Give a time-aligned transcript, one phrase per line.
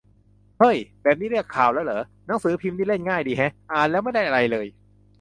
[0.59, 4.65] เฮ้ย แบบนี้เรียก 'ข่าว' แล้วเหรอ หนังสือพิมพ์นี่เล่นง่ายดีแฮะ อ่านแล้วไม่ได้อะไรเลย